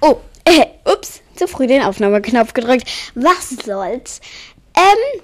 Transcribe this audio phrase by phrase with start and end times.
[0.00, 2.88] Oh, äh, ups, zu früh den Aufnahmeknopf gedrückt.
[3.14, 4.20] Was soll's?
[4.76, 5.22] Ähm,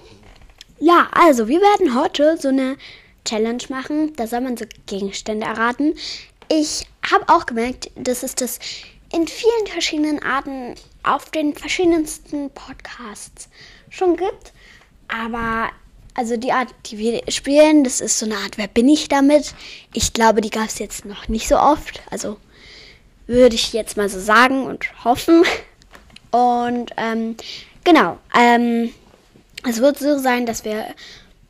[0.81, 2.77] ja, also wir werden heute so eine
[3.25, 4.15] Challenge machen.
[4.17, 5.95] Da soll man so Gegenstände erraten.
[6.49, 8.59] Ich habe auch gemerkt, dass es das
[9.13, 13.49] in vielen verschiedenen Arten auf den verschiedensten Podcasts
[13.91, 14.53] schon gibt.
[15.09, 15.71] Aber
[16.15, 19.55] also die Art, die wir spielen, das ist so eine Art, wer bin ich damit?
[19.93, 22.03] Ich glaube, die gab es jetzt noch nicht so oft.
[22.11, 22.39] Also
[23.27, 25.43] würde ich jetzt mal so sagen und hoffen.
[26.31, 27.37] Und ähm,
[27.85, 28.93] genau, ähm,
[29.69, 30.87] es wird so sein, dass wir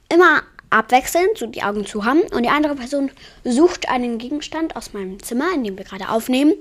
[0.08, 3.10] immer abwechselnd so die Augen zu haben und die andere Person
[3.44, 6.54] sucht einen Gegenstand aus meinem Zimmer, in dem wir gerade aufnehmen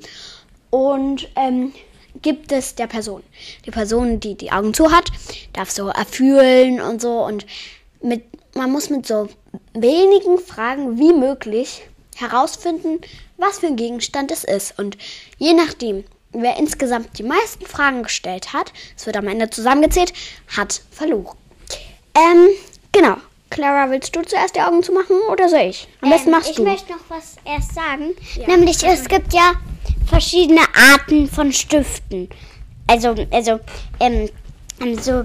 [0.70, 1.73] und ähm,
[2.21, 3.23] gibt es der Person.
[3.66, 5.09] Die Person, die die Augen zu hat,
[5.54, 7.45] darf so erfühlen und so und
[8.02, 8.23] mit,
[8.55, 9.30] man muss mit so
[9.73, 11.84] wenigen Fragen wie möglich
[12.16, 13.02] herausfinden,
[13.43, 14.77] was für ein Gegenstand es ist.
[14.79, 14.97] Und
[15.38, 20.13] je nachdem, wer insgesamt die meisten Fragen gestellt hat, es wird am Ende zusammengezählt,
[20.55, 21.37] hat verloren.
[22.15, 22.49] Ähm,
[22.91, 23.18] genau.
[23.49, 25.87] Clara, willst du zuerst die Augen zu machen oder soll ich?
[26.01, 26.63] Am besten Ähm, machst ich du.
[26.63, 28.15] möchte noch was erst sagen.
[28.48, 29.53] Nämlich, es gibt ja
[30.07, 32.29] verschiedene Arten von Stiften.
[32.87, 33.59] Also, also,
[33.99, 34.27] ähm,
[34.81, 35.23] ähm, so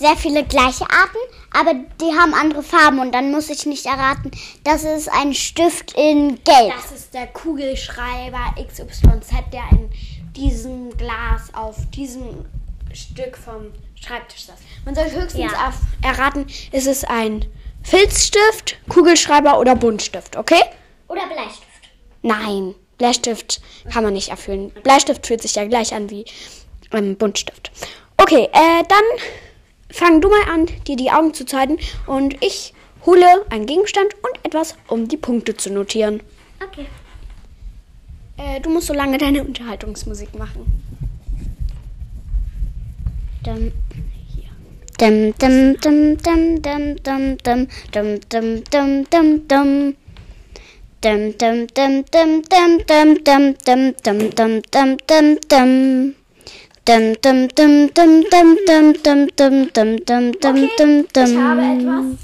[0.00, 1.18] sehr viele gleiche Arten,
[1.52, 4.30] aber die haben andere Farben und dann muss ich nicht erraten,
[4.64, 6.72] das ist ein Stift in Gelb.
[6.74, 9.90] Das ist der Kugelschreiber XYZ, der in
[10.34, 12.46] diesem Glas auf diesem
[12.94, 14.56] Stück vom Schreibtisch saß.
[14.86, 15.72] Man soll höchstens Ja.
[16.02, 17.44] erraten, ist es ein
[17.82, 20.62] Filzstift, Kugelschreiber oder Buntstift, okay?
[21.08, 21.66] Oder Bleistift.
[22.22, 23.60] Nein, Bleistift
[23.92, 24.70] kann man nicht erfüllen.
[24.82, 26.24] Bleistift fühlt sich ja gleich an wie
[26.92, 27.70] ähm, Buntstift.
[28.16, 29.04] Okay, äh, dann
[29.90, 32.74] fang du mal an, dir die Augen zu zeigen und ich
[33.06, 36.22] hole einen Gegenstand und etwas, um die Punkte zu notieren.
[36.62, 36.86] Okay.
[38.36, 40.66] Äh, du musst so lange deine Unterhaltungsmusik machen.
[43.42, 43.72] Dum,
[44.98, 49.96] dum, dum, dum, dum, dum, dum, dum, dum, dum, dum, dum, dum.
[51.02, 56.19] Dum, dum, dum, dum, dum, dum, dum, dum, dum, dum, dum, dum, dum.
[56.90, 61.24] Dum, dum, dum, dum, dum, dum, dum, dum, dum, dum, dum, dum, dum.
[61.24, 62.18] Ich habe etwas.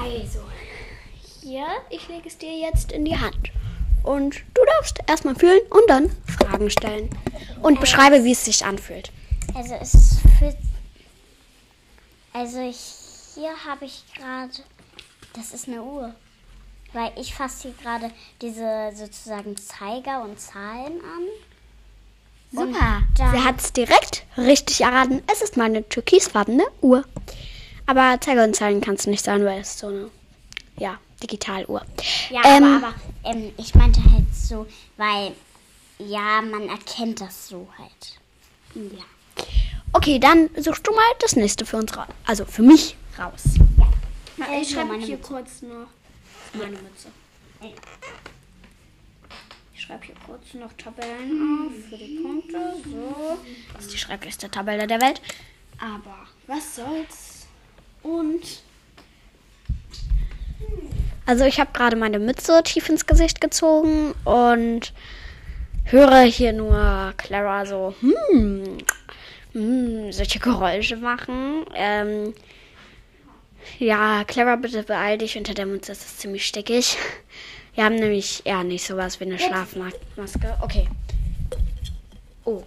[0.00, 0.38] Also,
[1.40, 3.50] hier, ich lege es dir jetzt in die Hand.
[4.04, 7.10] Und du darfst erstmal fühlen und dann Fragen stellen.
[7.62, 9.10] Und beschreibe, wie es sich anfühlt.
[9.56, 10.54] Also es für
[12.32, 12.94] Also ich,
[13.34, 14.52] hier habe ich gerade
[15.32, 16.14] das ist eine Uhr.
[16.92, 21.26] Weil ich fasse hier gerade diese sozusagen Zeiger und Zahlen an.
[22.52, 23.02] Super.
[23.16, 25.22] da- Sie hat es direkt richtig erraten.
[25.32, 27.04] Es ist meine türkisfarbene Uhr.
[27.86, 30.10] Aber Zeiger und Zahlen kannst du nicht sagen, weil es so eine,
[30.78, 31.82] ja, Digitaluhr.
[32.30, 32.94] Ja, Ähm, aber, aber
[33.24, 34.66] ähm, ich meinte halt so,
[34.96, 35.32] weil
[35.98, 38.18] ja, man erkennt das so halt.
[38.74, 39.04] Ja.
[39.92, 42.06] Okay, dann suchst du mal das nächste für uns raus.
[42.26, 43.42] Also für mich raus.
[44.38, 45.16] Äh, hier meine Mütze.
[45.18, 45.88] kurz noch
[46.54, 47.08] meine Mütze.
[47.60, 47.74] Ich
[49.90, 52.74] schreibe hier kurz noch Tabellen auf für die Punkte.
[52.84, 53.38] So.
[53.74, 55.20] Das ist die schrecklichste Tabelle der Welt.
[55.78, 57.48] Aber was soll's?
[58.02, 58.62] Und.
[61.26, 64.92] Also ich habe gerade meine Mütze tief ins Gesicht gezogen und
[65.84, 68.78] höre hier nur Clara so, hm,
[69.52, 71.64] hm solche Geräusche machen.
[71.74, 72.34] Ähm,
[73.78, 75.36] ja, Clara, bitte beeil dich.
[75.36, 76.96] Unter der Mütze ist es ziemlich stickig.
[77.74, 80.56] Wir haben nämlich ja nicht sowas wie eine Schlafmaske.
[80.60, 80.88] Okay.
[82.44, 82.62] Oh.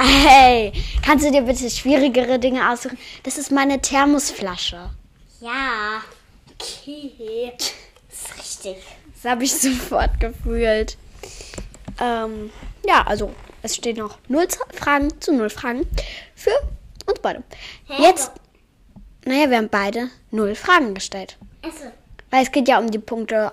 [0.00, 0.72] Hey,
[1.04, 2.98] kannst du dir bitte schwierigere Dinge aussuchen?
[3.22, 4.90] Das ist meine Thermosflasche.
[5.40, 6.00] Ja.
[6.54, 7.52] Okay.
[7.56, 8.76] Das ist richtig.
[9.22, 10.96] Das habe ich sofort gefühlt.
[12.00, 12.50] Ähm,
[12.86, 15.86] ja, also es stehen noch null Z- Fragen zu null Fragen
[16.34, 16.50] für
[17.06, 17.42] uns beide.
[17.88, 18.32] Hä, Jetzt,
[19.24, 21.36] naja, wir haben beide null Fragen gestellt.
[21.62, 21.92] Also,
[22.30, 23.52] Weil es geht ja um die Punkte.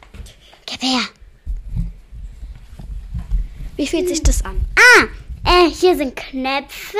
[0.71, 1.01] Gib her.
[3.75, 4.65] Wie fühlt sich das an?
[4.77, 5.03] Ah,
[5.45, 6.97] äh, hier sind Knöpfe.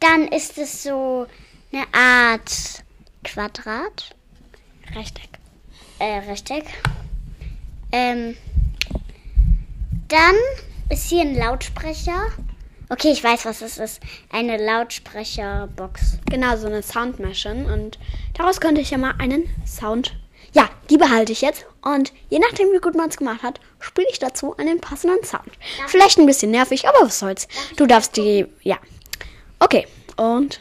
[0.00, 1.28] Dann ist es so
[1.72, 2.82] eine Art
[3.22, 4.16] Quadrat,
[4.92, 5.28] Rechteck.
[6.00, 6.64] äh, Rechteck.
[7.92, 8.36] Ähm,
[10.08, 10.34] dann
[10.90, 12.26] Ist hier ein Lautsprecher?
[12.90, 14.00] Okay, ich weiß, was es ist.
[14.30, 16.18] Eine Lautsprecherbox.
[16.26, 17.72] Genau, so eine Sound Machine.
[17.72, 17.98] Und
[18.34, 20.14] daraus könnte ich ja mal einen Sound.
[20.52, 21.66] Ja, die behalte ich jetzt.
[21.84, 25.52] Und je nachdem, wie gut man es gemacht hat, spiele ich dazu einen passenden Sound.
[25.86, 27.46] Vielleicht ein bisschen nervig, aber was soll's.
[27.76, 28.46] Du darfst die.
[28.62, 28.78] Ja.
[29.58, 29.86] Okay.
[30.16, 30.60] Und.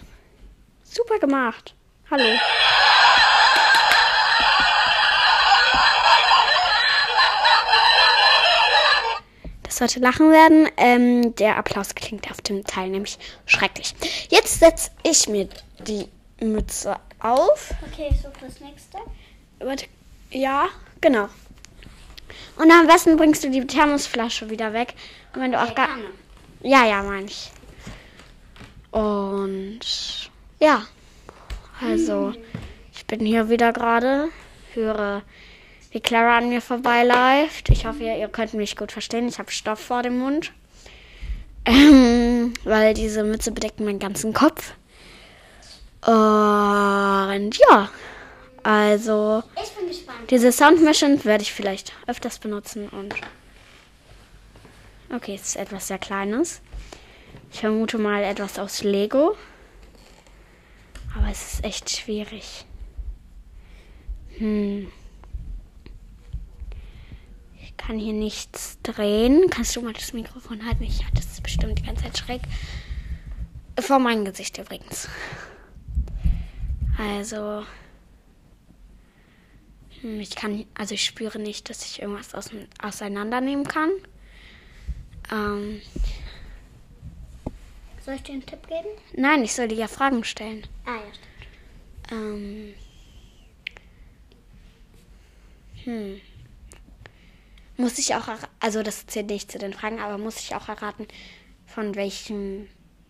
[0.83, 1.73] Super gemacht.
[2.11, 2.25] Hallo.
[9.63, 10.67] Das sollte Lachen werden.
[10.75, 13.95] Ähm, der Applaus klingt auf dem Teil nämlich schrecklich.
[14.29, 15.47] Jetzt setze ich mir
[15.79, 16.09] die
[16.43, 17.73] Mütze auf.
[17.91, 18.97] Okay, so das nächste.
[19.59, 19.85] Warte.
[20.33, 20.67] Ja,
[20.99, 21.29] genau.
[22.55, 24.95] Und am besten bringst du die Thermosflasche wieder weg.
[25.33, 25.89] Und wenn du auch gar.
[26.61, 27.51] Ja, ja, meine ich.
[28.91, 29.79] Und
[30.59, 30.83] ja,
[31.81, 32.33] also
[32.93, 34.29] ich bin hier wieder gerade,
[34.73, 35.21] höre,
[35.91, 37.69] wie Clara an mir vorbeiläuft.
[37.69, 39.27] Ich hoffe, ihr, ihr könnt mich gut verstehen.
[39.27, 40.51] Ich habe Stoff vor dem Mund,
[41.65, 44.73] ähm, weil diese Mütze bedeckt meinen ganzen Kopf.
[46.05, 46.11] Und
[47.69, 47.89] ja,
[48.63, 50.31] also Ich bin gespannt.
[50.31, 53.13] diese Sound Machine werde ich vielleicht öfters benutzen und
[55.13, 56.61] okay, es ist etwas sehr Kleines.
[57.51, 59.35] Ich vermute mal etwas aus Lego.
[61.15, 62.65] Aber es ist echt schwierig.
[64.37, 64.91] Hm.
[67.61, 69.49] Ich kann hier nichts drehen.
[69.49, 70.83] Kannst du mal das Mikrofon halten?
[70.83, 72.41] Ich hatte es bestimmt die ganze Zeit schräg.
[73.79, 75.07] Vor meinem Gesicht übrigens.
[76.97, 77.63] Also.
[80.03, 82.51] Hm, Ich kann, also ich spüre nicht, dass ich irgendwas aus,
[82.81, 83.89] auseinandernehmen kann.
[85.31, 85.81] Ähm,
[88.05, 88.89] Soll ich dir einen Tipp geben?
[89.13, 90.67] nein, ich soll dir ja Fragen stellen.
[90.85, 92.11] Ah, ja, stimmt.
[92.11, 92.73] Ähm,
[95.85, 96.21] hm.
[97.77, 98.27] Muss ich auch,
[98.59, 101.07] also das zählt nicht zu den Fragen, aber muss ich auch erraten,
[101.65, 102.67] von welchem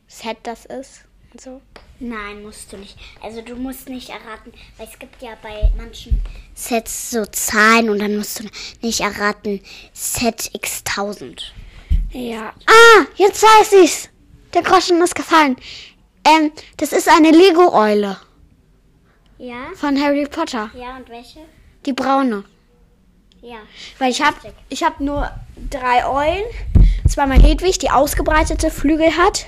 [0.07, 1.61] Set das ist und so?
[1.99, 2.97] Nein, musst du nicht.
[3.21, 6.19] Also du musst nicht erraten, weil es gibt ja bei manchen
[6.53, 8.45] Sets so Zahlen und dann musst du
[8.81, 9.61] nicht erraten
[9.93, 11.53] Set x 1000.
[12.11, 12.53] Ja.
[12.67, 14.09] Ah, jetzt weiß ich's.
[14.53, 15.55] Der Groschen ist gefallen.
[16.25, 18.17] Ähm, das ist eine Lego-Eule
[19.37, 19.67] Ja?
[19.75, 20.69] von Harry Potter.
[20.75, 21.39] Ja, und welche?
[21.85, 22.43] Die braune.
[23.41, 23.57] Ja.
[23.99, 24.37] Weil ich habe
[24.69, 25.29] ich hab nur
[25.69, 26.43] drei Eulen.
[27.09, 29.45] Zweimal Hedwig, die ausgebreitete Flügel hat.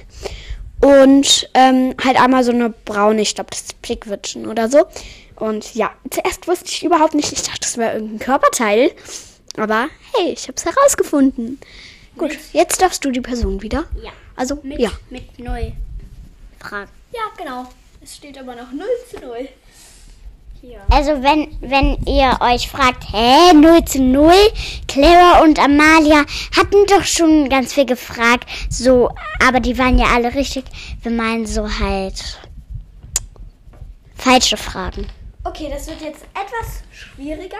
[0.86, 4.86] Und ähm, halt einmal so eine braune, ich glaube, das ist Pickwitchen oder so.
[5.36, 8.92] Und ja, zuerst wusste ich überhaupt nicht, ich dachte, das wäre irgendein Körperteil.
[9.58, 11.60] Aber hey, ich habe es herausgefunden.
[12.20, 13.86] Gut, jetzt darfst du die Person wieder.
[14.04, 14.12] Ja.
[14.36, 14.92] Also, Mit, ja.
[15.10, 15.74] mit null
[16.60, 16.92] Fragen.
[17.12, 17.68] Ja, genau.
[18.04, 19.50] Es steht aber noch 0 zu 0.
[20.90, 24.32] Also wenn, wenn ihr euch fragt, hä, 0 zu 0,
[24.88, 26.24] Clara und Amalia
[26.56, 29.10] hatten doch schon ganz viel gefragt, so,
[29.46, 30.66] aber die waren ja alle richtig.
[31.02, 32.40] Wir meinen so halt
[34.16, 35.08] falsche Fragen.
[35.44, 37.58] Okay, das wird jetzt etwas schwieriger.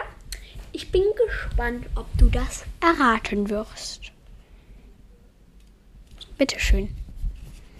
[0.72, 4.12] Ich bin gespannt, ob du das erraten wirst.
[6.38, 6.94] Bitte schön.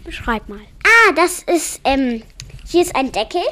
[0.05, 0.61] Beschreib mal.
[0.85, 2.23] Ah, das ist, ähm,
[2.67, 3.43] hier ist ein Deckel.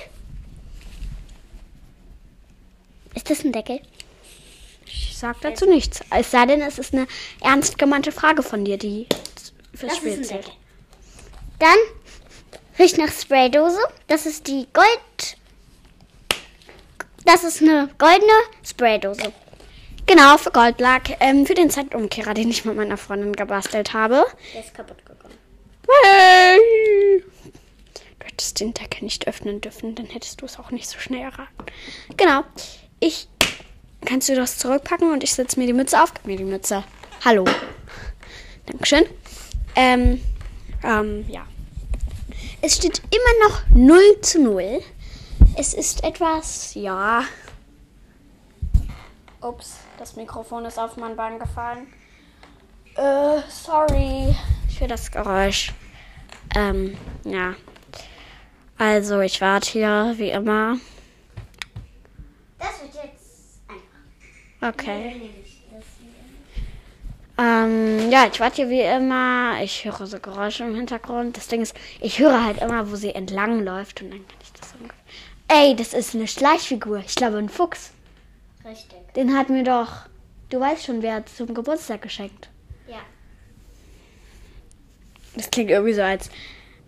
[3.15, 3.81] Ist das ein Deckel?
[4.87, 6.01] Ich sag dazu nichts.
[6.11, 7.07] Es sei denn, es ist eine
[7.41, 9.07] ernst gemeinte Frage von dir, die
[9.75, 10.53] fürs Spiel zählt.
[11.59, 11.79] Dann
[12.79, 13.79] riecht nach Spraydose.
[14.09, 15.37] Das ist die Gold.
[17.25, 19.33] Das ist eine goldene Spraydose.
[20.07, 21.17] Genau, für Goldlack.
[21.21, 24.27] Ähm, für den Zeitumkehrer, den ich mit meiner Freundin gebastelt habe.
[24.53, 25.39] Der ist kaputt gegangen.
[26.05, 27.25] Hey!
[28.21, 31.23] Du hättest den Deckel nicht öffnen dürfen, dann hättest du es auch nicht so schnell
[31.23, 31.65] erraten.
[32.17, 32.45] Genau.
[33.01, 33.29] Ich.
[34.05, 36.13] Kannst du das zurückpacken und ich setze mir die Mütze auf?
[36.13, 36.85] Gib mir die Mütze.
[37.25, 37.45] Hallo.
[38.67, 39.07] Dankeschön.
[39.77, 40.21] Ähm,
[40.83, 41.47] ähm, ja.
[42.61, 44.83] Es steht immer noch 0 zu 0.
[45.57, 47.25] Es ist etwas, ja.
[49.41, 51.87] Ups, das Mikrofon ist auf mein Bein gefallen.
[52.97, 54.35] Äh, sorry
[54.75, 55.73] für das Geräusch.
[56.55, 57.55] Ähm, ja.
[58.77, 60.77] Also, ich warte hier, wie immer.
[62.59, 64.54] Das wird jetzt einfach.
[64.67, 65.31] Okay.
[67.37, 69.61] Ähm, ja, ich warte hier wie immer.
[69.63, 71.37] Ich höre so Geräusche im Hintergrund.
[71.37, 74.53] Das Ding ist, ich höre halt immer, wo sie entlang läuft und dann kann ich
[74.53, 74.95] das ungefähr.
[75.49, 76.99] Ey, das ist eine Schleichfigur.
[76.99, 77.91] Ich glaube, ein Fuchs.
[78.65, 78.99] Richtig.
[79.15, 80.07] Den hat mir doch,
[80.49, 82.49] du weißt schon, wer hat zum Geburtstag geschenkt.
[82.87, 83.01] Ja.
[85.35, 86.31] Das klingt irgendwie so als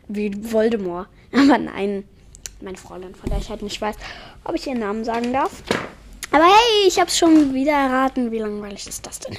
[0.08, 1.08] wie Voldemort.
[1.32, 2.04] Aber nein,
[2.60, 3.96] meine Freundin, von der ich halt nicht weiß,
[4.44, 5.62] ob ich ihren Namen sagen darf.
[6.30, 8.30] Aber hey, ich hab's schon wieder erraten.
[8.30, 9.38] Wie langweilig ist das denn?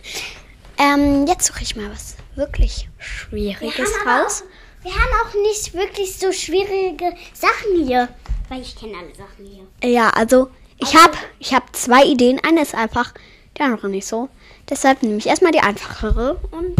[0.77, 4.44] Ähm, jetzt suche ich mal was wirklich Schwieriges aber raus.
[4.44, 8.10] Auch, wir haben auch nicht wirklich so schwierige Sachen hier.
[8.50, 9.89] Weil ich kenne alle Sachen hier.
[9.89, 12.39] Ja, also ich habe ich hab zwei Ideen.
[12.44, 13.13] Eine ist einfach,
[13.58, 14.29] die andere nicht so.
[14.70, 16.75] Deshalb nehme ich erstmal die einfachere und.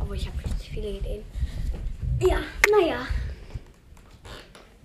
[0.00, 1.22] Obwohl ich habe richtig viele Ideen.
[2.20, 2.38] Ja,
[2.70, 3.06] naja.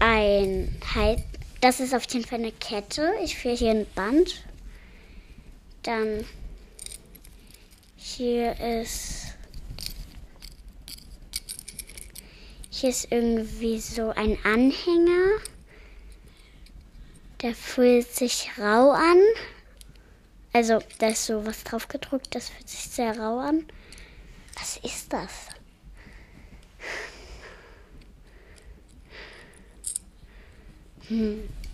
[0.00, 1.22] ein halt.
[1.60, 3.12] Das ist auf jeden Fall eine Kette.
[3.22, 4.44] Ich fühle hier ein Band.
[5.82, 6.24] Dann
[7.96, 9.26] hier ist
[12.70, 15.38] hier ist irgendwie so ein Anhänger.
[17.42, 19.18] Der fühlt sich rau an.
[20.52, 22.34] Also da ist so was drauf gedruckt.
[22.34, 23.66] Das fühlt sich sehr rau an.
[24.58, 25.30] Was ist das?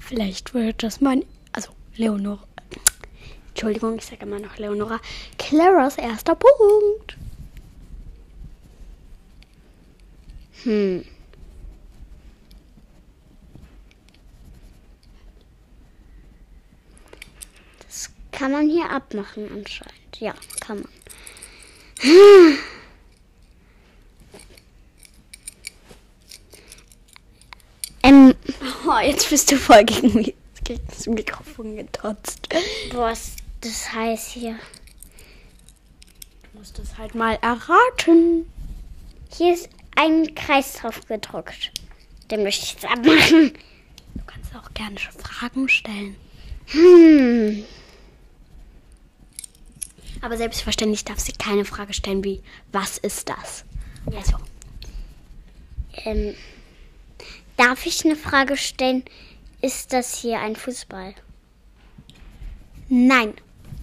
[0.01, 2.43] Vielleicht wird das mein, also Leonora,
[3.49, 4.99] Entschuldigung, ich sage immer noch Leonora,
[5.37, 7.19] Claras erster Punkt.
[10.63, 11.05] Hm.
[17.87, 20.19] Das kann man hier abmachen anscheinend.
[20.19, 20.89] Ja, kann man.
[28.03, 28.35] Ähm,
[28.89, 30.35] Oh, jetzt bist du voll gegen mich,
[30.65, 32.49] gegen das Mikrofon getotzt.
[32.93, 34.59] was das heißt hier?
[36.43, 38.47] Du musst es halt mal erraten.
[39.37, 41.73] Hier ist ein Kreis drauf gedruckt.
[42.31, 43.53] Den möchte ich jetzt abmachen.
[44.15, 46.17] Du kannst auch gerne Fragen stellen.
[46.67, 47.65] Hm.
[50.23, 53.65] Aber selbstverständlich darf sie keine Frage stellen wie, was ist das?
[54.17, 54.37] Also,
[56.05, 56.35] Ähm,
[57.57, 59.05] darf ich eine Frage stellen?
[59.61, 61.15] Ist das hier ein Fußball?
[62.89, 63.35] nein.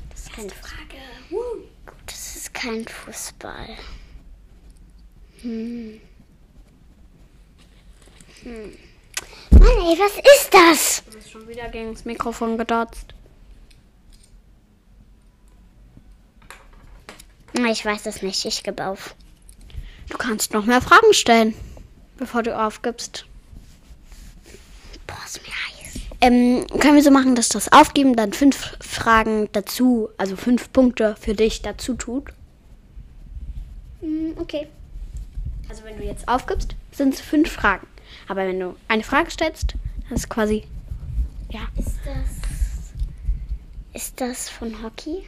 [0.10, 0.98] Das ist keine Frage.
[1.30, 3.78] Gut, das ist kein Fußball.
[5.42, 6.00] Hm.
[8.44, 8.78] Hm.
[9.52, 11.04] Mann, ey, was ist das?
[11.06, 13.14] Du bist schon wieder gegen das Mikrofon gedotzt.
[17.54, 18.46] Ich weiß es nicht.
[18.46, 19.16] Ich gebe auf.
[20.10, 21.54] Du kannst noch mehr Fragen stellen,
[22.18, 23.26] bevor du aufgibst.
[25.08, 26.02] Boah, ist mir heiß.
[26.24, 31.18] Ähm, können wir so machen, dass das Aufgeben dann fünf Fragen dazu, also fünf Punkte
[31.20, 32.30] für dich dazu tut?
[34.00, 34.68] Hm, okay.
[35.68, 37.86] Also wenn du jetzt aufgibst, sind es fünf Fragen.
[38.30, 39.76] Aber wenn du eine Frage stellst,
[40.08, 40.64] dann ist quasi,
[41.50, 41.68] ja.
[41.78, 44.02] Ist das.
[44.02, 45.24] Ist das von Hockey?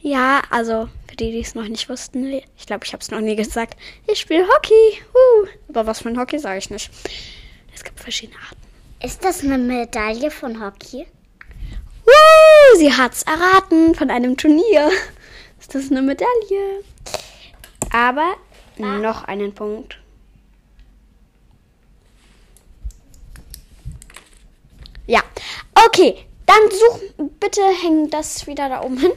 [0.00, 3.20] Ja, also für die, die es noch nicht wussten, ich glaube, ich habe es noch
[3.20, 3.78] nie gesagt.
[4.08, 5.00] Ich spiele Hockey.
[5.14, 5.46] Uh.
[5.68, 6.90] Aber was für ein Hockey, sage ich nicht.
[7.72, 8.61] Es gibt verschiedene Arten.
[9.04, 11.06] Ist das eine Medaille von Hockey?
[12.06, 14.90] Uh, sie hat's erraten von einem Turnier.
[15.60, 16.84] Ist das eine Medaille?
[17.90, 18.36] Aber
[18.78, 19.98] noch einen Punkt.
[25.06, 25.20] Ja,
[25.86, 26.24] okay.
[26.46, 29.12] Dann such bitte häng das wieder da oben hin,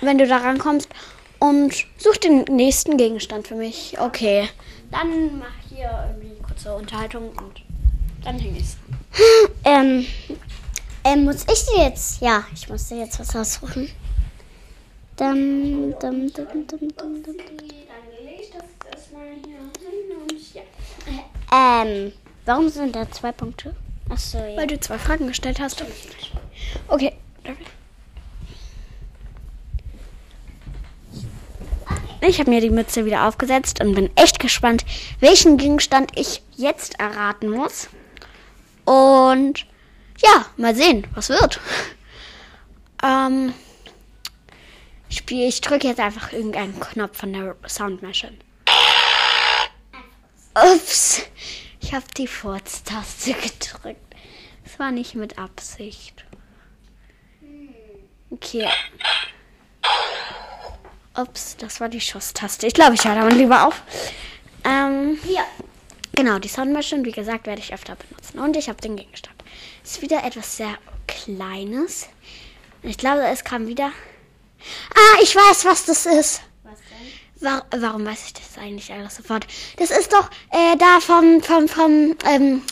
[0.00, 0.90] wenn du da rankommst.
[1.38, 3.98] Und such den nächsten Gegenstand für mich.
[3.98, 4.48] Okay.
[4.90, 7.62] Dann mach hier irgendwie kurze Unterhaltung und
[8.24, 8.76] dann häng ich's.
[9.64, 10.06] Ähm,
[11.04, 12.20] ähm, muss ich dir jetzt?
[12.20, 13.90] Ja, ich muss dir jetzt was aussuchen.
[15.16, 17.36] Dum, dum, dum, dum, dum, dum, dum.
[17.38, 20.62] Dann lege ich das erstmal hier hin und ja.
[21.52, 22.12] Ähm,
[22.44, 23.74] warum sind da zwei Punkte?
[24.08, 24.56] Achso, ja.
[24.56, 25.82] Weil du zwei Fragen gestellt hast.
[26.88, 27.12] Okay.
[32.20, 34.84] Ich habe mir die Mütze wieder aufgesetzt und bin echt gespannt,
[35.20, 37.88] welchen Gegenstand ich jetzt erraten muss.
[38.86, 39.66] Und
[40.18, 41.60] ja, mal sehen, was wird.
[43.02, 43.52] Ähm,
[45.08, 48.38] ich, drücke jetzt einfach irgendeinen Knopf von der Sound Machine.
[50.54, 51.22] Ups,
[51.80, 54.14] ich habe die Furztaste gedrückt.
[54.64, 56.24] Das war nicht mit Absicht.
[58.30, 58.68] Okay.
[61.14, 62.66] Ups, das war die Schusstaste.
[62.66, 63.82] Ich glaube, ich höre damit lieber auf.
[64.64, 65.44] Ähm, Ja.
[66.16, 68.40] Genau, die Soundmaschine, wie gesagt, werde ich öfter benutzen.
[68.40, 69.36] Und ich habe den Gegenstand.
[69.84, 72.08] Ist wieder etwas sehr Kleines.
[72.82, 73.92] Ich glaube, es kam wieder
[74.94, 76.42] Ah, ich weiß, was das ist.
[76.62, 77.46] Was denn?
[77.46, 79.46] War, warum weiß ich das eigentlich alles sofort?
[79.76, 82.62] Das ist doch äh, da vom, vom, vom, ähm,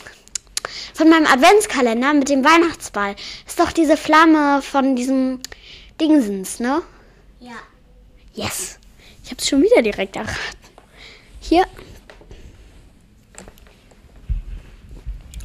[0.93, 3.15] von meinem Adventskalender mit dem Weihnachtsball.
[3.45, 5.39] Ist doch diese Flamme von diesem
[6.01, 6.81] Dingsens, ne?
[7.39, 7.55] Ja.
[8.33, 8.79] Yes.
[9.23, 10.35] Ich hab's schon wieder direkt erraten.
[11.39, 11.65] Hier.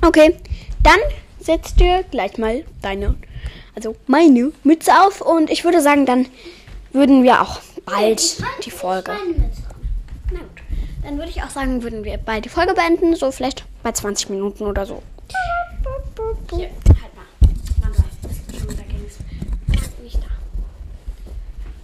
[0.02, 0.36] Okay,
[0.82, 0.98] dann
[1.38, 3.16] setzt dir gleich mal deine,
[3.74, 6.26] also meine Mütze auf und ich würde sagen, dann
[6.92, 9.12] würden wir auch bald die Folge.
[10.32, 10.48] Na gut.
[11.02, 14.30] Dann würde ich auch sagen, würden wir bald die Folge beenden, so vielleicht bei 20
[14.30, 15.02] Minuten oder so.
[16.54, 17.24] Hier, halt mal.
[18.22, 19.18] Das ist schon wieder ging's.
[19.68, 20.28] Ja, nicht da.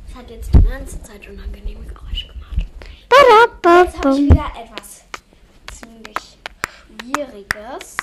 [0.09, 2.67] Es hat jetzt die ganze Zeit unangenehme Geräusche gemacht.
[3.09, 5.05] Jetzt habe ich wieder etwas
[5.73, 6.39] ziemlich
[7.01, 7.97] Schwieriges.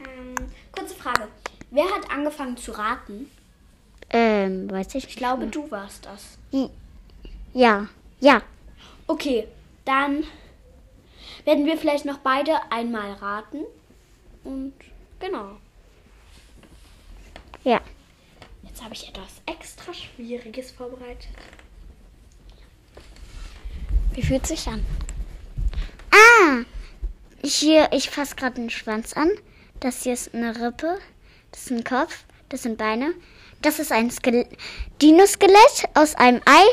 [0.00, 0.34] Ähm,
[0.72, 1.28] kurze Frage.
[1.70, 3.30] Wer hat angefangen zu raten?
[4.10, 6.38] Ähm, weiß ich Ich glaube, du warst das.
[7.52, 7.88] Ja.
[8.20, 8.42] Ja.
[9.06, 9.46] Okay,
[9.84, 10.24] dann
[11.44, 13.60] werden wir vielleicht noch beide einmal raten.
[14.44, 14.72] Und
[15.20, 15.56] genau.
[17.64, 17.80] Ja.
[18.62, 21.28] Jetzt habe ich etwas extra Schwieriges vorbereitet.
[24.12, 24.84] Wie fühlt sich an?
[26.10, 26.64] Ah!
[27.42, 29.30] Hier, ich fasse gerade den Schwanz an.
[29.80, 30.98] Das hier ist eine Rippe.
[31.50, 32.24] Das ist ein Kopf.
[32.48, 33.14] Das sind Beine.
[33.62, 34.46] Das ist ein Skel
[35.00, 36.64] Dino-Skelett aus einem Ei.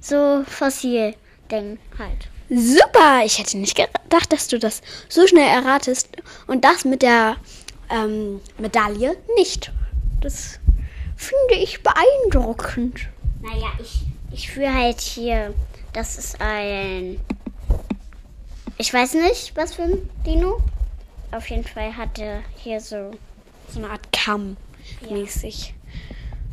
[0.00, 2.28] So Fossil-Ding halt.
[2.48, 3.22] Super!
[3.24, 6.08] Ich hätte nicht gedacht, dass du das so schnell erratest.
[6.46, 7.36] Und das mit der
[7.90, 9.70] ähm, Medaille nicht.
[10.22, 10.58] Das
[11.16, 13.08] finde ich beeindruckend.
[13.42, 14.00] Naja, ich,
[14.32, 15.54] ich führe halt hier.
[15.92, 17.20] Das ist ein.
[18.78, 20.60] Ich weiß nicht, was für ein Dino.
[21.32, 23.10] Auf jeden Fall hat er hier so.
[23.68, 24.56] So eine Art Kamm
[25.08, 25.16] Ja.
[25.16, 25.74] mäßig.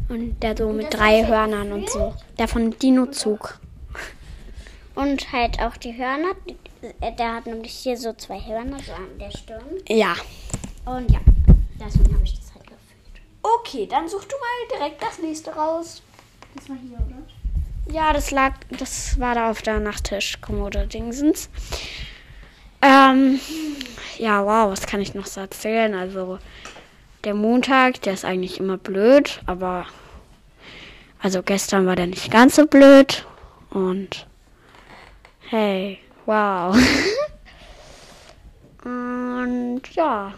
[0.10, 2.14] Und der so mit das drei Hörnern und so.
[2.38, 3.60] Der von Dino-Zug.
[4.96, 6.32] Und halt auch die Hörner.
[7.02, 9.64] Äh, Der hat nämlich hier so zwei Hörner, so an der Stirn.
[9.88, 10.16] Ja.
[10.86, 11.20] Und ja,
[11.80, 13.22] deswegen habe ich das halt gefüllt.
[13.44, 16.02] Okay, dann such du mal direkt das nächste raus.
[16.56, 17.94] Das war hier, oder?
[17.94, 21.50] Ja, das lag, das war da auf der Nachttischkommode Dingsens.
[22.82, 23.40] Ähm,
[24.18, 25.94] ja, wow, was kann ich noch so erzählen?
[25.96, 26.40] Also,
[27.24, 29.88] der Montag, der ist eigentlich immer blöd, aber
[31.20, 33.26] also gestern war der nicht ganz so blöd
[33.70, 34.28] und
[35.50, 36.76] hey, wow.
[38.84, 40.34] und ja,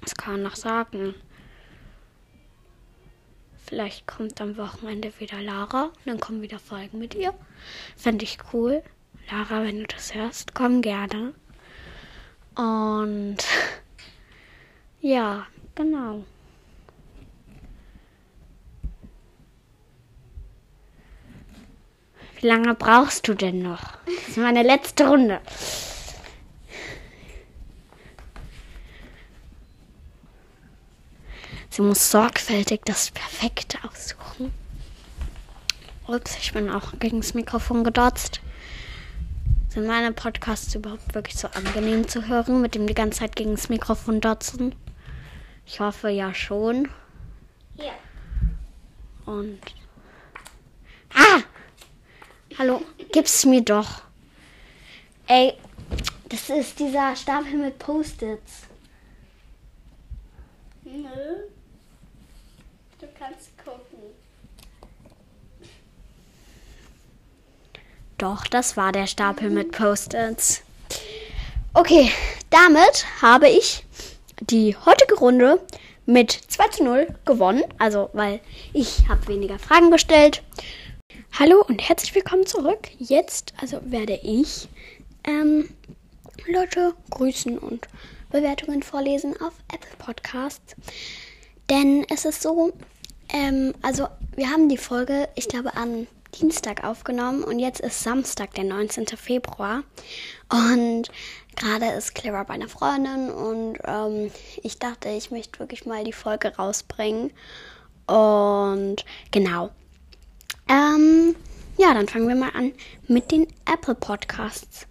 [0.00, 1.14] was kann man noch sagen?
[3.66, 7.32] Vielleicht kommt am Wochenende wieder Lara und dann kommen wieder Folgen mit ihr.
[7.96, 8.82] Fände ich cool.
[9.30, 11.32] Lara, wenn du das hörst, komm gerne.
[12.54, 13.38] Und
[15.02, 16.24] ja, genau.
[22.40, 23.82] Wie lange brauchst du denn noch?
[24.06, 25.40] Das ist meine letzte Runde.
[31.70, 34.52] Sie muss sorgfältig das Perfekte aussuchen.
[36.06, 38.40] Ups, ich bin auch gegen das Mikrofon gedotzt.
[39.68, 43.52] Sind meine Podcasts überhaupt wirklich so angenehm zu hören, mit dem die ganze Zeit gegen
[43.52, 44.74] das Mikrofon dotzen?
[45.66, 46.88] Ich hoffe ja schon.
[47.76, 47.94] Hier.
[49.26, 49.60] Und.
[51.14, 51.42] Ah!
[52.58, 54.02] Hallo, gib's mir doch.
[55.26, 55.54] Ey,
[56.28, 58.68] das ist dieser Stapel mit Post-its.
[60.84, 61.48] Nö.
[63.00, 63.98] Du kannst gucken.
[68.18, 70.62] Doch, das war der Stapel mit Post-its.
[71.74, 72.12] Okay,
[72.50, 73.84] damit habe ich
[74.40, 75.60] die heutige Runde
[76.06, 77.62] mit 2 zu 0 gewonnen.
[77.78, 78.40] Also, weil
[78.72, 80.42] ich habe weniger Fragen gestellt.
[81.38, 82.88] Hallo und herzlich willkommen zurück.
[82.98, 84.68] Jetzt, also werde ich
[85.24, 85.68] ähm,
[86.46, 87.88] Leute grüßen und
[88.30, 90.74] Bewertungen vorlesen auf Apple Podcasts.
[91.70, 92.72] Denn es ist so,
[93.32, 96.06] ähm, also wir haben die Folge, ich glaube, am
[96.40, 99.06] Dienstag aufgenommen und jetzt ist Samstag, der 19.
[99.16, 99.82] Februar.
[100.48, 101.10] Und
[101.56, 104.30] gerade ist Clara bei einer Freundin und ähm,
[104.62, 107.32] ich dachte, ich möchte wirklich mal die Folge rausbringen.
[108.06, 109.70] Und genau.
[110.68, 111.36] Ähm,
[111.78, 112.72] ja, dann fangen wir mal an
[113.08, 114.86] mit den Apple Podcasts.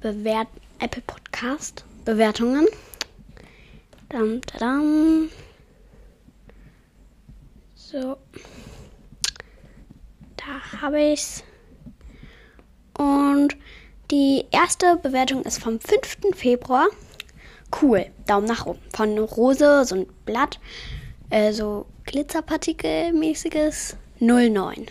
[0.00, 2.66] Bewert Apple Podcast Bewertungen.
[4.08, 4.40] Dam.
[7.76, 8.16] So.
[10.80, 11.42] Habe ich's.
[12.96, 13.56] Und
[14.10, 16.34] die erste Bewertung ist vom 5.
[16.34, 16.88] Februar.
[17.80, 18.06] Cool.
[18.26, 18.80] Daumen nach oben.
[18.94, 20.58] Von Rose, so ein Blatt.
[21.30, 23.96] Äh, so Glitzerpartikelmäßiges.
[24.18, 24.86] 09.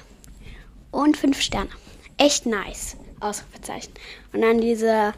[0.92, 1.70] Und 5 Sterne.
[2.18, 2.98] Echt nice.
[3.20, 3.94] Ausrufezeichen.
[4.34, 5.14] Und dann diese,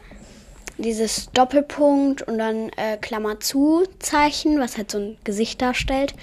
[0.76, 6.14] dieses Doppelpunkt und dann äh, Klammer zu Zeichen, was halt so ein Gesicht darstellt.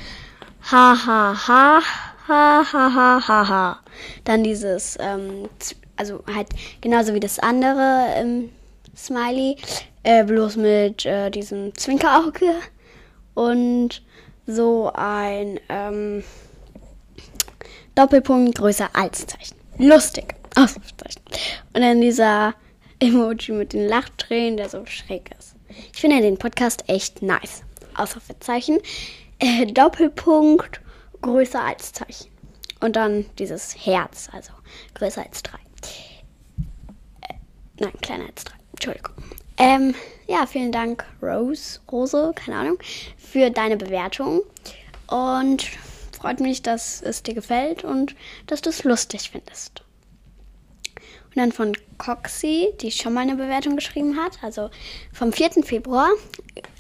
[0.72, 1.82] Ha ha ha
[2.30, 3.80] ha ha ha ha ha.
[4.24, 5.50] Dann dieses, ähm,
[5.96, 6.48] also halt
[6.82, 8.50] genauso wie das andere ähm,
[8.96, 9.58] Smiley,
[10.04, 12.54] äh, bloß mit äh, diesem Zwinkerauge
[13.34, 14.02] und
[14.46, 16.24] so ein ähm,
[17.96, 19.58] Doppelpunkt größer als Zeichen.
[19.78, 20.36] Lustig.
[20.56, 21.22] Ausrufezeichen.
[21.74, 22.54] Und dann dieser
[23.00, 25.56] Emoji mit den Lachtränen, der so schräg ist.
[25.94, 27.64] Ich finde den Podcast echt nice.
[27.96, 28.80] Ausrufezeichen.
[29.40, 30.82] Äh, Doppelpunkt
[31.22, 32.32] größer als Zeichen.
[32.80, 34.54] Und dann dieses Herz, also
[34.94, 35.60] größer als drei.
[37.22, 37.34] Äh,
[37.80, 38.56] nein, kleiner als drei.
[38.72, 39.14] Entschuldigung.
[39.58, 39.94] Ähm,
[40.28, 42.80] ja, vielen Dank, Rose, Rose, keine Ahnung,
[43.18, 44.42] für deine Bewertung.
[45.08, 45.68] Und
[46.18, 48.16] freut mich, dass es dir gefällt und
[48.48, 49.84] dass du es lustig findest.
[51.30, 54.70] Und dann von Coxy, die schon mal eine Bewertung geschrieben hat, also
[55.14, 55.64] vom 4.
[55.64, 56.10] Februar,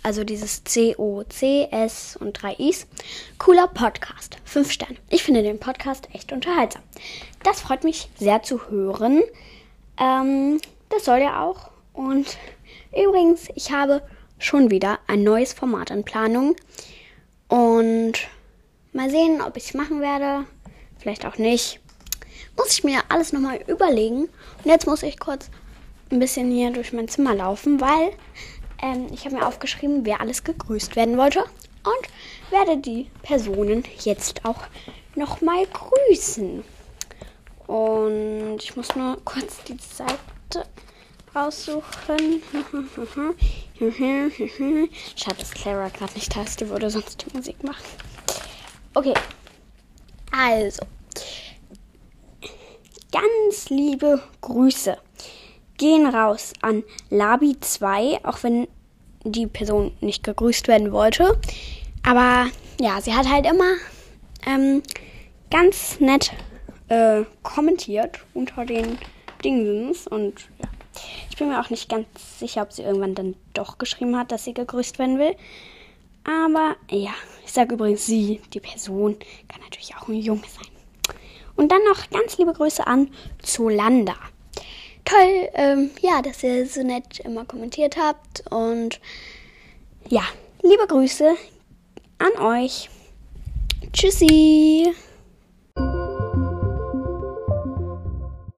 [0.01, 2.87] also dieses C, O, C, S und drei Is.
[3.37, 4.37] Cooler Podcast.
[4.43, 4.97] Fünf Sterne.
[5.09, 6.81] Ich finde den Podcast echt unterhaltsam.
[7.43, 9.21] Das freut mich sehr zu hören.
[9.99, 10.59] Ähm,
[10.89, 11.69] das soll ja auch.
[11.93, 12.37] Und
[12.91, 14.01] übrigens, ich habe
[14.39, 16.55] schon wieder ein neues Format in Planung.
[17.49, 18.13] Und
[18.93, 20.45] mal sehen, ob ich es machen werde.
[20.97, 21.79] Vielleicht auch nicht
[22.59, 24.23] muss ich mir alles nochmal überlegen.
[24.23, 25.49] Und jetzt muss ich kurz
[26.11, 28.11] ein bisschen hier durch mein Zimmer laufen, weil
[28.81, 31.39] ähm, ich habe mir aufgeschrieben, wer alles gegrüßt werden wollte.
[31.39, 34.63] Und werde die Personen jetzt auch
[35.15, 36.65] nochmal grüßen.
[37.65, 40.67] Und ich muss nur kurz die Seite
[41.33, 42.43] raussuchen.
[45.15, 46.59] Schade, dass Clara gerade nicht da ist.
[46.59, 47.85] Die würde sonst die Musik machen.
[48.93, 49.13] Okay.
[50.31, 50.81] Also,
[53.11, 54.97] ganz liebe Grüße
[55.77, 58.67] gehen raus an Labi2, auch wenn
[59.23, 61.39] die Person nicht gegrüßt werden wollte.
[62.03, 62.47] Aber
[62.79, 63.73] ja, sie hat halt immer
[64.45, 64.83] ähm,
[65.49, 66.31] ganz nett
[66.89, 68.97] äh, kommentiert unter den
[69.43, 70.07] Dingsens.
[70.07, 70.69] Und ja,
[71.29, 72.07] ich bin mir auch nicht ganz
[72.39, 75.35] sicher, ob sie irgendwann dann doch geschrieben hat, dass sie gegrüßt werden will.
[76.23, 77.13] Aber ja,
[77.45, 79.17] ich sage übrigens sie, die Person,
[79.47, 80.78] kann natürlich auch ein Junge sein.
[81.59, 83.11] Und dann noch ganz liebe Grüße an
[83.43, 84.15] Zolanda.
[85.03, 88.49] Toll, ähm, ja, dass ihr so nett immer kommentiert habt.
[88.49, 89.01] Und
[90.07, 90.23] ja,
[90.61, 91.35] liebe Grüße
[92.19, 92.89] an euch.
[93.91, 94.93] Tschüssi.